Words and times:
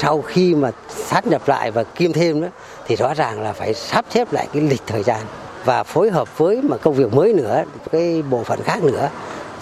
Sau 0.00 0.22
khi 0.22 0.54
mà 0.54 0.70
sát 0.88 1.26
nhập 1.26 1.48
lại 1.48 1.70
và 1.70 1.82
kiêm 1.84 2.12
thêm 2.12 2.40
đó 2.40 2.48
thì 2.86 2.96
rõ 2.96 3.14
ràng 3.14 3.42
là 3.42 3.52
phải 3.52 3.74
sắp 3.74 4.04
xếp 4.10 4.32
lại 4.32 4.48
cái 4.52 4.62
lịch 4.62 4.82
thời 4.86 5.02
gian 5.02 5.20
và 5.64 5.82
phối 5.82 6.10
hợp 6.10 6.38
với 6.38 6.62
mà 6.62 6.76
công 6.76 6.94
việc 6.94 7.14
mới 7.14 7.32
nữa, 7.32 7.62
cái 7.92 8.22
bộ 8.30 8.44
phận 8.44 8.62
khác 8.62 8.82
nữa 8.82 9.08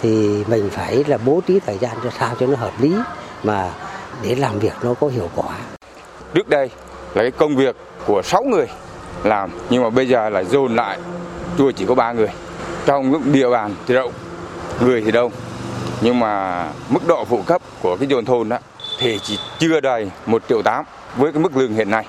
thì 0.01 0.43
mình 0.47 0.69
phải 0.71 1.03
là 1.07 1.17
bố 1.17 1.41
trí 1.47 1.59
thời 1.59 1.77
gian 1.77 1.97
cho 2.03 2.09
sao 2.19 2.35
cho 2.39 2.47
nó 2.47 2.55
hợp 2.55 2.71
lý 2.79 2.95
mà 3.43 3.71
để 4.23 4.35
làm 4.35 4.59
việc 4.59 4.73
nó 4.83 4.93
có 4.93 5.07
hiệu 5.07 5.29
quả. 5.35 5.57
Trước 6.33 6.49
đây 6.49 6.69
là 7.13 7.21
cái 7.21 7.31
công 7.31 7.55
việc 7.55 7.75
của 8.05 8.21
6 8.21 8.43
người 8.43 8.67
làm 9.23 9.49
nhưng 9.69 9.83
mà 9.83 9.89
bây 9.89 10.07
giờ 10.07 10.29
là 10.29 10.43
dồn 10.43 10.75
lại 10.75 10.97
tôi 11.57 11.73
chỉ 11.73 11.85
có 11.85 11.95
3 11.95 12.13
người. 12.13 12.29
Trong 12.85 13.11
lúc 13.11 13.21
địa 13.25 13.49
bàn 13.49 13.75
thì 13.87 13.93
rộng, 13.93 14.11
người 14.81 15.01
thì 15.01 15.11
đông 15.11 15.31
nhưng 16.01 16.19
mà 16.19 16.65
mức 16.89 17.07
độ 17.07 17.25
phụ 17.25 17.41
cấp 17.45 17.61
của 17.81 17.97
cái 17.97 18.07
dồn 18.07 18.25
thôn 18.25 18.49
đó 18.49 18.57
thì 18.99 19.19
chỉ 19.23 19.37
chưa 19.59 19.79
đầy 19.79 20.11
1 20.25 20.43
triệu 20.49 20.61
8 20.61 20.85
với 21.17 21.31
cái 21.31 21.41
mức 21.41 21.57
lương 21.57 21.73
hiện 21.73 21.89
nay. 21.89 22.05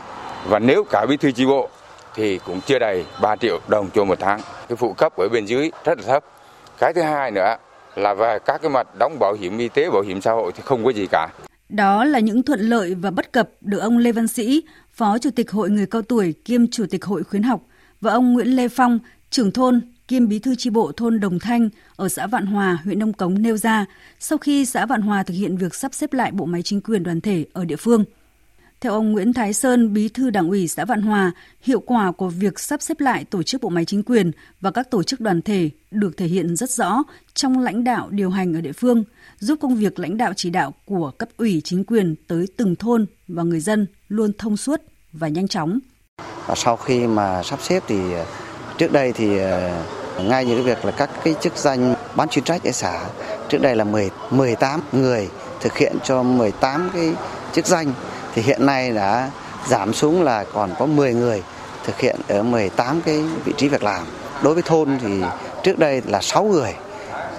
Và 0.48 0.58
nếu 0.58 0.84
cả 0.90 1.06
bí 1.08 1.16
thư 1.16 1.30
chi 1.30 1.46
bộ 1.46 1.68
thì 2.14 2.38
cũng 2.38 2.60
chưa 2.60 2.78
đầy 2.78 3.04
3 3.22 3.36
triệu 3.36 3.60
đồng 3.68 3.90
cho 3.94 4.04
một 4.04 4.18
tháng. 4.20 4.40
Cái 4.68 4.76
phụ 4.76 4.92
cấp 4.92 5.16
ở 5.16 5.28
bên 5.28 5.44
dưới 5.44 5.70
rất 5.84 5.98
là 5.98 6.04
thấp. 6.06 6.24
Cái 6.78 6.92
thứ 6.94 7.02
hai 7.02 7.30
nữa 7.30 7.56
là 7.96 8.14
về 8.14 8.38
các 8.44 8.62
cái 8.62 8.70
mặt 8.70 8.88
đóng 8.98 9.18
bảo 9.18 9.34
hiểm 9.34 9.58
y 9.58 9.68
tế, 9.68 9.90
bảo 9.90 10.02
hiểm 10.02 10.20
xã 10.20 10.32
hội 10.32 10.52
thì 10.56 10.62
không 10.66 10.84
có 10.84 10.90
gì 10.90 11.06
cả. 11.10 11.28
Đó 11.68 12.04
là 12.04 12.18
những 12.18 12.42
thuận 12.42 12.60
lợi 12.60 12.94
và 12.94 13.10
bất 13.10 13.32
cập 13.32 13.48
được 13.60 13.78
ông 13.78 13.98
Lê 13.98 14.12
Văn 14.12 14.28
Sĩ, 14.28 14.64
Phó 14.92 15.18
Chủ 15.18 15.30
tịch 15.36 15.50
Hội 15.50 15.70
Người 15.70 15.86
Cao 15.86 16.02
Tuổi 16.02 16.34
kiêm 16.44 16.66
Chủ 16.70 16.84
tịch 16.90 17.04
Hội 17.04 17.22
Khuyến 17.22 17.42
học 17.42 17.60
và 18.00 18.12
ông 18.12 18.32
Nguyễn 18.32 18.46
Lê 18.46 18.68
Phong, 18.68 18.98
trưởng 19.30 19.52
thôn 19.52 19.80
kiêm 20.08 20.28
bí 20.28 20.38
thư 20.38 20.54
tri 20.54 20.70
bộ 20.70 20.92
thôn 20.92 21.20
Đồng 21.20 21.38
Thanh 21.38 21.68
ở 21.96 22.08
xã 22.08 22.26
Vạn 22.26 22.46
Hòa, 22.46 22.78
huyện 22.84 22.98
Nông 22.98 23.12
Cống 23.12 23.42
nêu 23.42 23.56
ra 23.56 23.86
sau 24.20 24.38
khi 24.38 24.66
xã 24.66 24.86
Vạn 24.86 25.02
Hòa 25.02 25.22
thực 25.22 25.34
hiện 25.34 25.56
việc 25.56 25.74
sắp 25.74 25.94
xếp 25.94 26.12
lại 26.12 26.32
bộ 26.32 26.44
máy 26.44 26.62
chính 26.62 26.80
quyền 26.80 27.02
đoàn 27.02 27.20
thể 27.20 27.44
ở 27.52 27.64
địa 27.64 27.76
phương. 27.76 28.04
Theo 28.80 28.92
ông 28.92 29.12
Nguyễn 29.12 29.32
Thái 29.32 29.52
Sơn, 29.52 29.92
bí 29.92 30.08
thư 30.08 30.30
đảng 30.30 30.48
ủy 30.48 30.68
xã 30.68 30.84
Vạn 30.84 31.02
Hòa, 31.02 31.32
hiệu 31.62 31.80
quả 31.80 32.12
của 32.12 32.28
việc 32.28 32.60
sắp 32.60 32.82
xếp 32.82 33.00
lại 33.00 33.24
tổ 33.24 33.42
chức 33.42 33.62
bộ 33.62 33.68
máy 33.68 33.84
chính 33.84 34.02
quyền 34.02 34.30
và 34.60 34.70
các 34.70 34.90
tổ 34.90 35.02
chức 35.02 35.20
đoàn 35.20 35.42
thể 35.42 35.70
được 35.90 36.16
thể 36.16 36.26
hiện 36.26 36.56
rất 36.56 36.70
rõ 36.70 37.02
trong 37.34 37.58
lãnh 37.58 37.84
đạo 37.84 38.08
điều 38.10 38.30
hành 38.30 38.54
ở 38.54 38.60
địa 38.60 38.72
phương, 38.72 39.04
giúp 39.38 39.58
công 39.60 39.76
việc 39.76 39.98
lãnh 39.98 40.16
đạo 40.16 40.32
chỉ 40.36 40.50
đạo 40.50 40.74
của 40.84 41.10
cấp 41.18 41.28
ủy 41.36 41.60
chính 41.64 41.84
quyền 41.84 42.14
tới 42.28 42.46
từng 42.56 42.76
thôn 42.76 43.06
và 43.28 43.42
người 43.42 43.60
dân 43.60 43.86
luôn 44.08 44.32
thông 44.38 44.56
suốt 44.56 44.82
và 45.12 45.28
nhanh 45.28 45.48
chóng. 45.48 45.78
Và 46.46 46.54
sau 46.54 46.76
khi 46.76 47.06
mà 47.06 47.42
sắp 47.42 47.58
xếp 47.62 47.82
thì 47.88 47.96
trước 48.78 48.92
đây 48.92 49.12
thì 49.12 49.38
ờ, 49.38 49.70
ngay 50.22 50.44
như 50.44 50.54
cái 50.54 50.62
việc 50.62 50.84
là 50.84 50.90
các 50.90 51.10
cái 51.24 51.34
chức 51.40 51.56
danh 51.56 51.94
bán 52.14 52.28
chuyên 52.28 52.44
trách 52.44 52.64
ở 52.64 52.72
xã 52.72 53.00
trước 53.48 53.58
đây 53.60 53.76
là 53.76 53.84
10 53.84 54.10
18 54.30 54.80
người 54.92 55.28
thực 55.60 55.76
hiện 55.76 55.96
cho 56.04 56.22
18 56.22 56.90
cái 56.94 57.12
chức 57.52 57.66
danh 57.66 57.92
thì 58.34 58.42
hiện 58.42 58.66
nay 58.66 58.90
đã 58.90 59.30
giảm 59.68 59.94
xuống 59.94 60.22
là 60.22 60.44
còn 60.52 60.70
có 60.78 60.86
10 60.86 61.14
người 61.14 61.42
thực 61.86 62.00
hiện 62.00 62.16
ở 62.28 62.42
18 62.42 63.00
cái 63.00 63.24
vị 63.44 63.52
trí 63.56 63.68
việc 63.68 63.82
làm. 63.82 64.06
Đối 64.42 64.54
với 64.54 64.62
thôn 64.62 64.98
thì 65.02 65.22
trước 65.62 65.78
đây 65.78 66.02
là 66.06 66.20
6 66.20 66.44
người 66.44 66.74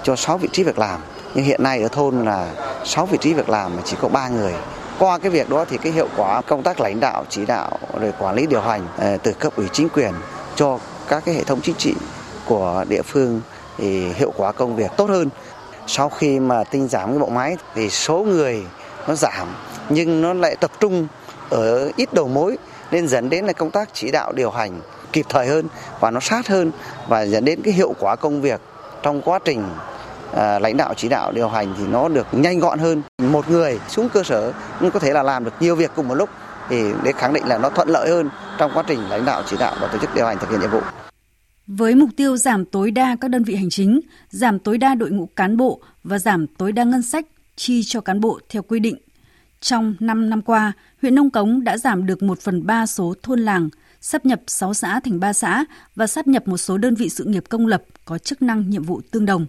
cho 0.02 0.16
6 0.16 0.38
vị 0.38 0.48
trí 0.52 0.62
việc 0.62 0.78
làm, 0.78 1.00
nhưng 1.34 1.44
hiện 1.44 1.62
nay 1.62 1.82
ở 1.82 1.88
thôn 1.88 2.24
là 2.24 2.48
6 2.84 3.06
vị 3.06 3.18
trí 3.20 3.34
việc 3.34 3.48
làm 3.48 3.76
mà 3.76 3.82
chỉ 3.84 3.96
có 4.00 4.08
3 4.08 4.28
người. 4.28 4.54
Qua 4.98 5.18
cái 5.18 5.30
việc 5.30 5.50
đó 5.50 5.64
thì 5.70 5.76
cái 5.76 5.92
hiệu 5.92 6.08
quả 6.16 6.42
công 6.42 6.62
tác 6.62 6.80
lãnh 6.80 7.00
đạo, 7.00 7.24
chỉ 7.28 7.46
đạo 7.46 7.70
rồi 8.00 8.12
quản 8.18 8.34
lý 8.34 8.46
điều 8.46 8.60
hành 8.60 8.86
ờ, 8.98 9.16
từ 9.22 9.32
cấp 9.32 9.52
ủy 9.56 9.66
chính 9.72 9.88
quyền 9.88 10.12
cho 10.56 10.78
các 11.08 11.22
cái 11.26 11.34
hệ 11.34 11.44
thống 11.44 11.60
chính 11.62 11.74
trị 11.74 11.94
của 12.46 12.84
địa 12.88 13.02
phương 13.02 13.40
thì 13.78 14.12
hiệu 14.12 14.32
quả 14.36 14.52
công 14.52 14.76
việc 14.76 14.90
tốt 14.96 15.10
hơn. 15.10 15.28
Sau 15.86 16.08
khi 16.08 16.40
mà 16.40 16.64
tinh 16.64 16.88
giảm 16.88 17.08
cái 17.08 17.18
bộ 17.18 17.28
máy 17.28 17.56
thì 17.74 17.90
số 17.90 18.18
người 18.18 18.62
nó 19.08 19.14
giảm 19.14 19.48
nhưng 19.88 20.22
nó 20.22 20.34
lại 20.34 20.56
tập 20.60 20.70
trung 20.80 21.06
ở 21.50 21.90
ít 21.96 22.14
đầu 22.14 22.28
mối 22.28 22.58
nên 22.90 23.08
dẫn 23.08 23.30
đến 23.30 23.44
là 23.44 23.52
công 23.52 23.70
tác 23.70 23.88
chỉ 23.92 24.10
đạo 24.10 24.32
điều 24.32 24.50
hành 24.50 24.80
kịp 25.12 25.26
thời 25.28 25.46
hơn 25.46 25.66
và 26.00 26.10
nó 26.10 26.20
sát 26.20 26.48
hơn 26.48 26.70
và 27.08 27.26
dẫn 27.26 27.44
đến 27.44 27.62
cái 27.62 27.74
hiệu 27.74 27.94
quả 28.00 28.16
công 28.16 28.40
việc 28.42 28.60
trong 29.02 29.22
quá 29.22 29.38
trình 29.44 29.64
à, 30.34 30.58
lãnh 30.58 30.76
đạo 30.76 30.94
chỉ 30.96 31.08
đạo 31.08 31.32
điều 31.32 31.48
hành 31.48 31.74
thì 31.78 31.84
nó 31.86 32.08
được 32.08 32.26
nhanh 32.32 32.58
gọn 32.58 32.78
hơn 32.78 33.02
một 33.18 33.50
người 33.50 33.80
xuống 33.88 34.08
cơ 34.08 34.22
sở 34.22 34.52
cũng 34.80 34.90
có 34.90 34.98
thể 34.98 35.12
là 35.12 35.22
làm 35.22 35.44
được 35.44 35.52
nhiều 35.60 35.74
việc 35.74 35.90
cùng 35.96 36.08
một 36.08 36.14
lúc 36.14 36.28
thì 36.68 36.82
để 37.04 37.12
khẳng 37.12 37.32
định 37.32 37.46
là 37.46 37.58
nó 37.58 37.70
thuận 37.70 37.88
lợi 37.88 38.10
hơn 38.10 38.28
trong 38.58 38.70
quá 38.74 38.84
trình 38.86 39.08
lãnh 39.08 39.24
đạo 39.24 39.42
chỉ 39.46 39.56
đạo 39.60 39.76
và 39.80 39.88
tổ 39.88 39.98
chức 39.98 40.14
điều 40.14 40.26
hành 40.26 40.38
thực 40.38 40.50
hiện 40.50 40.60
nhiệm 40.60 40.70
vụ. 40.70 40.80
Với 41.66 41.94
mục 41.94 42.10
tiêu 42.16 42.36
giảm 42.36 42.64
tối 42.64 42.90
đa 42.90 43.16
các 43.20 43.28
đơn 43.28 43.44
vị 43.44 43.54
hành 43.54 43.70
chính, 43.70 44.00
giảm 44.30 44.58
tối 44.58 44.78
đa 44.78 44.94
đội 44.94 45.10
ngũ 45.10 45.26
cán 45.26 45.56
bộ 45.56 45.80
và 46.04 46.18
giảm 46.18 46.46
tối 46.46 46.72
đa 46.72 46.84
ngân 46.84 47.02
sách 47.02 47.26
chi 47.56 47.82
cho 47.82 48.00
cán 48.00 48.20
bộ 48.20 48.40
theo 48.48 48.62
quy 48.62 48.80
định 48.80 48.96
trong 49.60 49.94
5 50.00 50.30
năm 50.30 50.42
qua, 50.42 50.72
huyện 51.02 51.14
Nông 51.14 51.30
Cống 51.30 51.64
đã 51.64 51.78
giảm 51.78 52.06
được 52.06 52.22
1 52.22 52.40
phần 52.40 52.66
3 52.66 52.86
số 52.86 53.14
thôn 53.22 53.40
làng, 53.40 53.68
sắp 54.00 54.26
nhập 54.26 54.40
6 54.46 54.74
xã 54.74 55.00
thành 55.00 55.20
3 55.20 55.32
xã 55.32 55.64
và 55.96 56.06
sắp 56.06 56.26
nhập 56.26 56.48
một 56.48 56.56
số 56.56 56.78
đơn 56.78 56.94
vị 56.94 57.08
sự 57.08 57.24
nghiệp 57.24 57.44
công 57.48 57.66
lập 57.66 57.82
có 58.04 58.18
chức 58.18 58.42
năng 58.42 58.70
nhiệm 58.70 58.82
vụ 58.82 59.00
tương 59.10 59.26
đồng. 59.26 59.46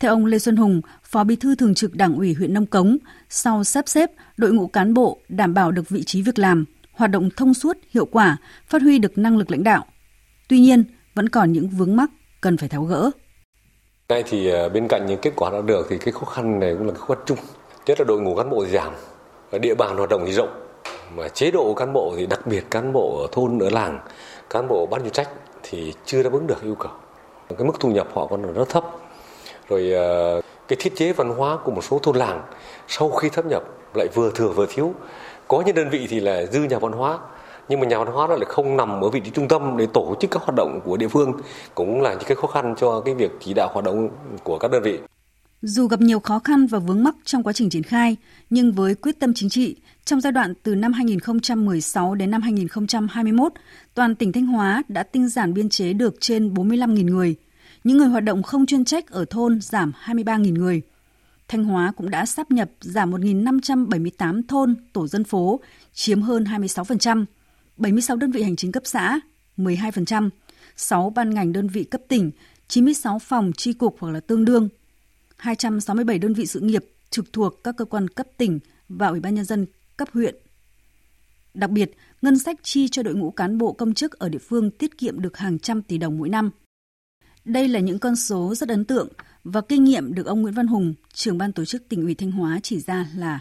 Theo 0.00 0.10
ông 0.12 0.26
Lê 0.26 0.38
Xuân 0.38 0.56
Hùng, 0.56 0.80
Phó 1.02 1.24
Bí 1.24 1.36
thư 1.36 1.54
Thường 1.54 1.74
trực 1.74 1.94
Đảng 1.94 2.16
ủy 2.16 2.34
huyện 2.34 2.54
Nông 2.54 2.66
Cống, 2.66 2.96
sau 3.28 3.64
sắp 3.64 3.88
xếp, 3.88 4.10
đội 4.36 4.52
ngũ 4.52 4.66
cán 4.66 4.94
bộ 4.94 5.18
đảm 5.28 5.54
bảo 5.54 5.72
được 5.72 5.88
vị 5.88 6.02
trí 6.04 6.22
việc 6.22 6.38
làm, 6.38 6.64
hoạt 6.92 7.10
động 7.10 7.28
thông 7.36 7.54
suốt, 7.54 7.76
hiệu 7.90 8.06
quả, 8.06 8.36
phát 8.66 8.82
huy 8.82 8.98
được 8.98 9.18
năng 9.18 9.36
lực 9.36 9.50
lãnh 9.50 9.64
đạo. 9.64 9.84
Tuy 10.48 10.58
nhiên, 10.58 10.84
vẫn 11.14 11.28
còn 11.28 11.52
những 11.52 11.68
vướng 11.68 11.96
mắc 11.96 12.10
cần 12.40 12.56
phải 12.56 12.68
tháo 12.68 12.84
gỡ. 12.84 13.10
Nay 14.08 14.24
thì 14.26 14.50
à, 14.50 14.68
bên 14.68 14.88
cạnh 14.88 15.06
những 15.06 15.20
kết 15.22 15.32
quả 15.36 15.50
đã 15.50 15.60
được 15.60 15.86
thì 15.90 15.98
cái 15.98 16.12
khó 16.12 16.24
khăn 16.24 16.60
này 16.60 16.74
cũng 16.78 16.86
là 16.86 16.94
khó 16.94 17.06
khăn 17.14 17.18
chung. 17.26 17.38
Nhất 17.86 18.00
là 18.00 18.04
đội 18.08 18.20
ngũ 18.20 18.36
cán 18.36 18.50
bộ 18.50 18.66
giảm, 18.66 18.92
địa 19.60 19.74
bàn 19.74 19.96
hoạt 19.96 20.10
động 20.10 20.22
thì 20.26 20.32
rộng 20.32 20.66
mà 21.14 21.28
chế 21.28 21.50
độ 21.50 21.74
cán 21.74 21.92
bộ 21.92 22.14
thì 22.16 22.26
đặc 22.26 22.46
biệt 22.46 22.64
cán 22.70 22.92
bộ 22.92 23.20
ở 23.22 23.28
thôn 23.32 23.58
ở 23.58 23.70
làng 23.70 23.98
cán 24.50 24.68
bộ 24.68 24.86
ban 24.86 25.02
chuyên 25.02 25.12
trách 25.12 25.28
thì 25.62 25.92
chưa 26.04 26.22
đáp 26.22 26.32
ứng 26.32 26.46
được 26.46 26.62
yêu 26.62 26.74
cầu 26.74 26.92
cái 27.48 27.66
mức 27.66 27.72
thu 27.80 27.90
nhập 27.90 28.08
họ 28.14 28.26
còn 28.26 28.52
rất 28.54 28.68
thấp 28.68 28.84
rồi 29.68 29.92
ờ, 29.92 30.40
cái 30.68 30.76
thiết 30.80 30.96
chế 30.96 31.12
văn 31.12 31.30
hóa 31.30 31.58
của 31.64 31.72
một 31.72 31.84
số 31.84 31.98
thôn 31.98 32.16
làng 32.16 32.42
sau 32.88 33.10
khi 33.10 33.28
thâm 33.28 33.48
nhập 33.48 33.62
lại 33.94 34.08
vừa 34.14 34.30
thừa 34.34 34.48
vừa 34.48 34.66
thiếu 34.70 34.94
có 35.48 35.62
những 35.66 35.74
đơn 35.74 35.90
vị 35.90 36.06
thì 36.10 36.20
là 36.20 36.46
dư 36.46 36.60
nhà 36.60 36.78
văn 36.78 36.92
hóa 36.92 37.18
nhưng 37.68 37.80
mà 37.80 37.86
nhà 37.86 37.98
văn 37.98 38.06
hóa 38.06 38.26
nó 38.26 38.36
lại 38.36 38.44
không 38.48 38.76
nằm 38.76 39.00
ở 39.00 39.08
vị 39.08 39.20
trí 39.20 39.30
trung 39.30 39.48
tâm 39.48 39.76
để 39.76 39.86
tổ 39.94 40.16
chức 40.20 40.30
các 40.30 40.42
hoạt 40.42 40.54
động 40.56 40.80
của 40.84 40.96
địa 40.96 41.08
phương 41.08 41.32
cũng 41.74 42.02
là 42.02 42.10
những 42.10 42.24
cái 42.26 42.36
khó 42.36 42.48
khăn 42.48 42.74
cho 42.78 43.00
cái 43.00 43.14
việc 43.14 43.30
chỉ 43.40 43.54
đạo 43.54 43.70
hoạt 43.72 43.84
động 43.84 44.08
của 44.44 44.58
các 44.58 44.70
đơn 44.70 44.82
vị 44.82 44.98
dù 45.62 45.86
gặp 45.86 46.00
nhiều 46.00 46.20
khó 46.20 46.38
khăn 46.38 46.66
và 46.66 46.78
vướng 46.78 47.04
mắc 47.04 47.16
trong 47.24 47.42
quá 47.42 47.52
trình 47.52 47.70
triển 47.70 47.82
khai, 47.82 48.16
nhưng 48.50 48.72
với 48.72 48.94
quyết 48.94 49.20
tâm 49.20 49.34
chính 49.34 49.48
trị, 49.48 49.76
trong 50.04 50.20
giai 50.20 50.32
đoạn 50.32 50.54
từ 50.62 50.74
năm 50.74 50.92
2016 50.92 52.14
đến 52.14 52.30
năm 52.30 52.42
2021, 52.42 53.52
toàn 53.94 54.14
tỉnh 54.14 54.32
Thanh 54.32 54.46
Hóa 54.46 54.82
đã 54.88 55.02
tinh 55.02 55.28
giản 55.28 55.54
biên 55.54 55.68
chế 55.68 55.92
được 55.92 56.14
trên 56.20 56.54
45.000 56.54 57.04
người. 57.04 57.36
Những 57.86 57.98
người 57.98 58.08
hoạt 58.08 58.24
động 58.24 58.42
không 58.42 58.66
chuyên 58.66 58.84
trách 58.84 59.10
ở 59.10 59.24
thôn 59.30 59.60
giảm 59.60 59.92
23.000 60.04 60.54
người. 60.54 60.82
Thanh 61.48 61.64
Hóa 61.64 61.92
cũng 61.96 62.10
đã 62.10 62.26
sắp 62.26 62.50
nhập 62.50 62.70
giảm 62.80 63.12
1.578 63.12 64.42
thôn, 64.48 64.74
tổ 64.92 65.06
dân 65.06 65.24
phố, 65.24 65.60
chiếm 65.92 66.22
hơn 66.22 66.44
26%, 66.44 67.24
76 67.76 68.16
đơn 68.16 68.30
vị 68.30 68.42
hành 68.42 68.56
chính 68.56 68.72
cấp 68.72 68.82
xã, 68.86 69.20
12%, 69.56 70.30
6 70.76 71.10
ban 71.10 71.34
ngành 71.34 71.52
đơn 71.52 71.68
vị 71.68 71.84
cấp 71.84 72.00
tỉnh, 72.08 72.30
96 72.68 73.18
phòng 73.18 73.52
tri 73.56 73.72
cục 73.72 73.96
hoặc 74.00 74.10
là 74.10 74.20
tương 74.20 74.44
đương, 74.44 74.68
267 75.36 76.18
đơn 76.18 76.34
vị 76.34 76.46
sự 76.46 76.60
nghiệp 76.60 76.84
trực 77.10 77.32
thuộc 77.32 77.64
các 77.64 77.74
cơ 77.78 77.84
quan 77.84 78.08
cấp 78.08 78.26
tỉnh 78.36 78.58
và 78.88 79.08
Ủy 79.08 79.20
ban 79.20 79.34
nhân 79.34 79.44
dân 79.44 79.66
cấp 79.96 80.08
huyện. 80.12 80.34
Đặc 81.54 81.70
biệt, 81.70 81.96
ngân 82.22 82.38
sách 82.38 82.56
chi 82.62 82.88
cho 82.88 83.02
đội 83.02 83.14
ngũ 83.14 83.30
cán 83.30 83.58
bộ 83.58 83.72
công 83.72 83.94
chức 83.94 84.18
ở 84.18 84.28
địa 84.28 84.38
phương 84.38 84.70
tiết 84.70 84.98
kiệm 84.98 85.20
được 85.20 85.36
hàng 85.36 85.58
trăm 85.58 85.82
tỷ 85.82 85.98
đồng 85.98 86.18
mỗi 86.18 86.28
năm. 86.28 86.50
Đây 87.46 87.68
là 87.68 87.80
những 87.80 87.98
con 87.98 88.16
số 88.16 88.54
rất 88.54 88.68
ấn 88.68 88.84
tượng 88.84 89.08
và 89.44 89.60
kinh 89.60 89.84
nghiệm 89.84 90.14
được 90.14 90.26
ông 90.26 90.42
Nguyễn 90.42 90.54
Văn 90.54 90.66
Hùng, 90.66 90.94
trưởng 91.14 91.38
ban 91.38 91.52
tổ 91.52 91.64
chức 91.64 91.82
tỉnh 91.88 92.04
ủy 92.04 92.14
Thanh 92.14 92.32
Hóa 92.32 92.60
chỉ 92.62 92.80
ra 92.80 93.06
là 93.16 93.40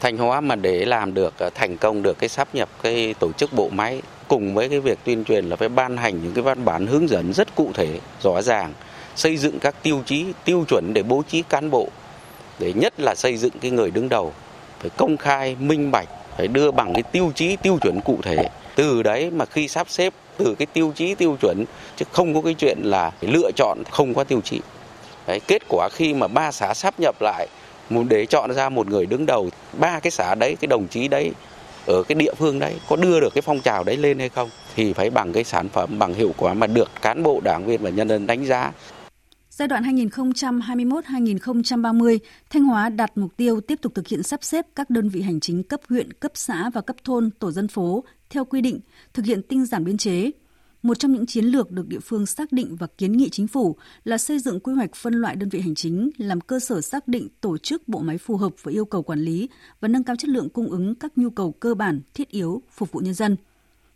Thanh 0.00 0.16
Hóa 0.16 0.40
mà 0.40 0.56
để 0.56 0.84
làm 0.84 1.14
được 1.14 1.34
ờ, 1.38 1.50
thành 1.54 1.76
công 1.76 2.02
được 2.02 2.18
cái 2.18 2.28
sắp 2.28 2.54
nhập 2.54 2.68
cái 2.82 3.14
tổ 3.14 3.32
chức 3.32 3.52
bộ 3.52 3.68
máy 3.68 4.02
cùng 4.28 4.54
với 4.54 4.68
cái 4.68 4.80
việc 4.80 4.98
tuyên 5.04 5.24
truyền 5.24 5.44
là 5.44 5.56
phải 5.56 5.68
ban 5.68 5.96
hành 5.96 6.22
những 6.22 6.34
cái 6.34 6.42
văn 6.42 6.64
bản 6.64 6.86
hướng 6.86 7.08
dẫn 7.08 7.32
rất 7.32 7.54
cụ 7.54 7.70
thể, 7.74 8.00
rõ 8.22 8.42
ràng 8.42 8.72
xây 9.16 9.36
dựng 9.36 9.58
các 9.58 9.82
tiêu 9.82 10.02
chí, 10.06 10.26
tiêu 10.44 10.64
chuẩn 10.68 10.94
để 10.94 11.02
bố 11.02 11.22
trí 11.28 11.42
cán 11.42 11.70
bộ, 11.70 11.88
để 12.58 12.72
nhất 12.72 13.00
là 13.00 13.14
xây 13.14 13.36
dựng 13.36 13.52
cái 13.60 13.70
người 13.70 13.90
đứng 13.90 14.08
đầu, 14.08 14.32
phải 14.80 14.90
công 14.96 15.16
khai, 15.16 15.56
minh 15.60 15.90
bạch, 15.90 16.08
phải 16.36 16.48
đưa 16.48 16.70
bằng 16.70 16.92
cái 16.94 17.02
tiêu 17.02 17.32
chí, 17.34 17.56
tiêu 17.56 17.78
chuẩn 17.80 18.00
cụ 18.00 18.18
thể. 18.22 18.48
Từ 18.76 19.02
đấy 19.02 19.30
mà 19.30 19.44
khi 19.44 19.68
sắp 19.68 19.90
xếp 19.90 20.14
từ 20.38 20.54
cái 20.58 20.66
tiêu 20.66 20.92
chí, 20.96 21.14
tiêu 21.14 21.36
chuẩn, 21.40 21.64
chứ 21.96 22.04
không 22.12 22.34
có 22.34 22.40
cái 22.40 22.54
chuyện 22.54 22.78
là 22.82 23.12
lựa 23.20 23.50
chọn 23.56 23.78
không 23.90 24.14
có 24.14 24.24
tiêu 24.24 24.40
chí. 24.44 24.60
Đấy, 25.26 25.40
kết 25.46 25.62
quả 25.68 25.88
khi 25.92 26.14
mà 26.14 26.26
ba 26.26 26.52
xã 26.52 26.74
sắp 26.74 26.94
nhập 27.00 27.14
lại 27.20 27.48
để 28.08 28.26
chọn 28.26 28.54
ra 28.54 28.68
một 28.68 28.88
người 28.88 29.06
đứng 29.06 29.26
đầu 29.26 29.50
ba 29.78 30.00
cái 30.00 30.10
xã 30.10 30.34
đấy 30.34 30.56
cái 30.60 30.66
đồng 30.66 30.88
chí 30.88 31.08
đấy 31.08 31.30
ở 31.86 32.02
cái 32.02 32.14
địa 32.14 32.34
phương 32.34 32.58
đấy 32.58 32.74
có 32.88 32.96
đưa 32.96 33.20
được 33.20 33.34
cái 33.34 33.42
phong 33.42 33.60
trào 33.60 33.84
đấy 33.84 33.96
lên 33.96 34.18
hay 34.18 34.28
không 34.28 34.50
thì 34.76 34.92
phải 34.92 35.10
bằng 35.10 35.32
cái 35.32 35.44
sản 35.44 35.68
phẩm 35.68 35.98
bằng 35.98 36.14
hiệu 36.14 36.34
quả 36.36 36.54
mà 36.54 36.66
được 36.66 36.90
cán 37.02 37.22
bộ 37.22 37.40
đảng 37.44 37.66
viên 37.66 37.82
và 37.82 37.90
nhân 37.90 38.08
dân 38.08 38.26
đánh 38.26 38.44
giá 38.44 38.72
Giai 39.58 39.68
đoạn 39.68 39.82
2021-2030, 39.82 42.18
Thanh 42.50 42.64
Hóa 42.64 42.88
đặt 42.88 43.18
mục 43.18 43.36
tiêu 43.36 43.60
tiếp 43.60 43.78
tục 43.82 43.94
thực 43.94 44.08
hiện 44.08 44.22
sắp 44.22 44.44
xếp 44.44 44.66
các 44.74 44.90
đơn 44.90 45.08
vị 45.08 45.22
hành 45.22 45.40
chính 45.40 45.62
cấp 45.62 45.80
huyện, 45.88 46.12
cấp 46.12 46.32
xã 46.34 46.70
và 46.70 46.80
cấp 46.80 46.96
thôn, 47.04 47.30
tổ 47.30 47.52
dân 47.52 47.68
phố 47.68 48.04
theo 48.30 48.44
quy 48.44 48.60
định, 48.60 48.80
thực 49.14 49.26
hiện 49.26 49.42
tinh 49.42 49.66
giản 49.66 49.84
biên 49.84 49.96
chế. 49.96 50.30
Một 50.82 50.98
trong 50.98 51.12
những 51.12 51.26
chiến 51.26 51.44
lược 51.44 51.70
được 51.70 51.88
địa 51.88 52.00
phương 52.00 52.26
xác 52.26 52.52
định 52.52 52.76
và 52.76 52.86
kiến 52.98 53.12
nghị 53.12 53.28
chính 53.28 53.46
phủ 53.46 53.76
là 54.04 54.18
xây 54.18 54.38
dựng 54.38 54.60
quy 54.60 54.74
hoạch 54.74 54.94
phân 54.94 55.14
loại 55.14 55.36
đơn 55.36 55.48
vị 55.48 55.60
hành 55.60 55.74
chính 55.74 56.10
làm 56.16 56.40
cơ 56.40 56.60
sở 56.60 56.80
xác 56.80 57.08
định 57.08 57.28
tổ 57.40 57.58
chức 57.58 57.88
bộ 57.88 58.00
máy 58.00 58.18
phù 58.18 58.36
hợp 58.36 58.52
với 58.62 58.74
yêu 58.74 58.84
cầu 58.84 59.02
quản 59.02 59.20
lý 59.20 59.48
và 59.80 59.88
nâng 59.88 60.04
cao 60.04 60.16
chất 60.16 60.28
lượng 60.28 60.48
cung 60.48 60.70
ứng 60.70 60.94
các 60.94 61.18
nhu 61.18 61.30
cầu 61.30 61.52
cơ 61.52 61.74
bản, 61.74 62.00
thiết 62.14 62.28
yếu 62.28 62.62
phục 62.70 62.92
vụ 62.92 63.00
nhân 63.00 63.14
dân. 63.14 63.36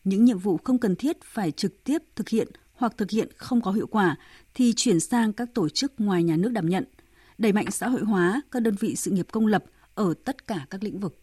Những 0.04 0.24
nhiệm 0.24 0.38
vụ 0.38 0.58
không 0.64 0.78
cần 0.78 0.96
thiết 0.96 1.16
phải 1.24 1.50
trực 1.50 1.84
tiếp 1.84 2.02
thực 2.16 2.28
hiện 2.28 2.48
hoặc 2.82 2.92
thực 2.96 3.10
hiện 3.10 3.28
không 3.36 3.60
có 3.60 3.72
hiệu 3.72 3.86
quả 3.86 4.16
thì 4.54 4.72
chuyển 4.76 5.00
sang 5.00 5.32
các 5.32 5.48
tổ 5.54 5.68
chức 5.68 5.92
ngoài 5.98 6.22
nhà 6.22 6.36
nước 6.36 6.48
đảm 6.52 6.68
nhận, 6.68 6.84
đẩy 7.38 7.52
mạnh 7.52 7.70
xã 7.70 7.88
hội 7.88 8.00
hóa 8.00 8.42
các 8.50 8.62
đơn 8.62 8.74
vị 8.80 8.96
sự 8.96 9.10
nghiệp 9.10 9.26
công 9.32 9.46
lập 9.46 9.64
ở 9.94 10.14
tất 10.24 10.46
cả 10.46 10.66
các 10.70 10.82
lĩnh 10.82 11.00
vực. 11.00 11.21